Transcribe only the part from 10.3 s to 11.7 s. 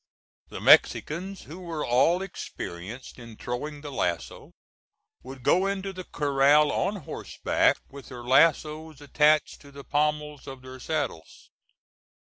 of their saddles.